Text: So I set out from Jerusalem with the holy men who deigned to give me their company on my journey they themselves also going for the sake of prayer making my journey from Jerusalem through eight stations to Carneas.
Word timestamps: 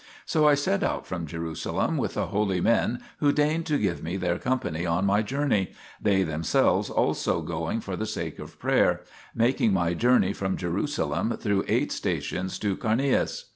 So 0.25 0.47
I 0.47 0.55
set 0.55 0.81
out 0.83 1.05
from 1.05 1.27
Jerusalem 1.27 1.95
with 1.95 2.15
the 2.15 2.25
holy 2.25 2.59
men 2.59 3.01
who 3.19 3.31
deigned 3.31 3.67
to 3.67 3.77
give 3.77 4.01
me 4.01 4.17
their 4.17 4.39
company 4.39 4.83
on 4.83 5.05
my 5.05 5.21
journey 5.21 5.73
they 6.01 6.23
themselves 6.23 6.89
also 6.89 7.41
going 7.43 7.81
for 7.81 7.95
the 7.95 8.07
sake 8.07 8.39
of 8.39 8.57
prayer 8.57 9.01
making 9.35 9.73
my 9.73 9.93
journey 9.93 10.33
from 10.33 10.57
Jerusalem 10.57 11.37
through 11.37 11.65
eight 11.67 11.91
stations 11.91 12.57
to 12.57 12.75
Carneas. 12.75 13.43